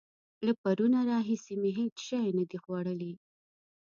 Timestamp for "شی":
2.07-2.27